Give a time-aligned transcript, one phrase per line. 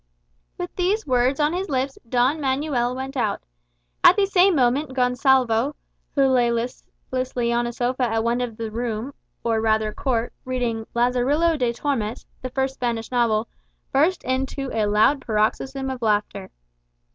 [0.57, 3.43] With these words on his lips, Don Manuel went out.
[4.03, 5.75] At the same moment Gonsalvo,
[6.15, 10.33] who lay listlessly on a sofa at one end of the room, or rather court,
[10.43, 13.47] reading "Lazarillo de Tormes," the first Spanish novel,
[13.91, 16.49] burst into a loud paroxysm of laughter.